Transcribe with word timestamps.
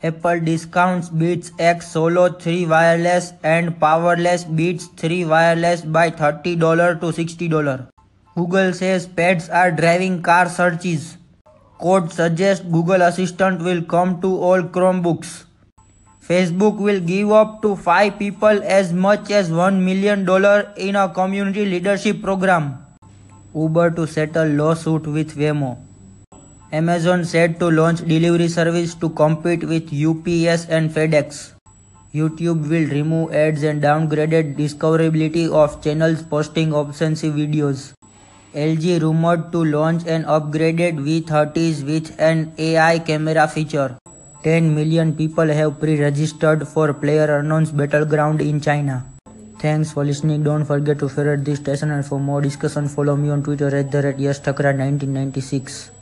Apple 0.00 0.38
discounts 0.38 1.08
Beats 1.08 1.50
X 1.58 1.88
Solo 1.90 2.28
3 2.28 2.66
wireless 2.66 3.32
and 3.42 3.80
Powerbeats 3.80 4.96
3 4.96 5.24
wireless 5.24 5.80
by 5.80 6.08
$30 6.08 7.00
to 7.00 7.06
$60. 7.06 7.88
Google 8.36 8.72
says 8.72 9.08
pets 9.08 9.48
are 9.48 9.72
driving 9.72 10.22
car 10.22 10.48
searches. 10.48 11.16
Code 11.80 12.12
suggests 12.12 12.64
Google 12.64 13.02
Assistant 13.02 13.60
will 13.60 13.82
come 13.82 14.20
to 14.20 14.28
all 14.36 14.62
Chromebooks. 14.62 15.44
Facebook 16.22 16.78
will 16.78 17.00
give 17.00 17.32
up 17.32 17.60
to 17.62 17.74
5 17.74 18.18
people 18.20 18.62
as 18.62 18.92
much 18.92 19.32
as 19.32 19.50
$1 19.50 19.82
million 19.82 20.20
in 20.76 20.94
a 20.94 21.08
community 21.08 21.64
leadership 21.64 22.22
program. 22.22 22.86
Uber 23.52 23.90
to 23.90 24.06
settle 24.06 24.46
lawsuit 24.46 25.08
with 25.08 25.36
Waymo. 25.36 25.87
Amazon 26.70 27.24
said 27.24 27.58
to 27.60 27.70
launch 27.70 28.00
delivery 28.06 28.46
service 28.46 28.94
to 28.94 29.08
compete 29.08 29.64
with 29.64 29.84
UPS 29.84 30.66
and 30.68 30.90
FedEx. 30.90 31.52
YouTube 32.12 32.68
will 32.68 32.86
remove 32.90 33.32
ads 33.32 33.62
and 33.62 33.82
downgraded 33.82 34.54
discoverability 34.54 35.50
of 35.50 35.82
channels 35.82 36.22
posting 36.22 36.74
offensive 36.74 37.34
videos. 37.34 37.94
LG 38.54 39.00
rumored 39.00 39.50
to 39.50 39.64
launch 39.64 40.06
an 40.06 40.24
upgraded 40.24 41.00
V30s 41.08 41.86
with 41.86 42.14
an 42.20 42.52
AI 42.58 42.98
camera 42.98 43.48
feature. 43.48 43.96
10 44.42 44.74
million 44.74 45.14
people 45.14 45.48
have 45.48 45.80
pre-registered 45.80 46.68
for 46.68 46.92
PlayerUnknown's 46.92 47.72
Battleground 47.72 48.42
in 48.42 48.60
China. 48.60 49.06
Thanks 49.58 49.92
for 49.92 50.04
listening. 50.04 50.42
Don't 50.44 50.66
forget 50.66 50.98
to 50.98 51.08
favorite 51.08 51.46
this 51.46 51.60
station 51.60 51.90
and 51.90 52.04
for 52.04 52.20
more 52.20 52.42
discussion 52.42 52.88
follow 52.88 53.16
me 53.16 53.30
on 53.30 53.42
Twitter 53.42 53.74
at 53.74 53.90
the 53.90 54.02
rate 54.02 54.18
1996 54.18 55.92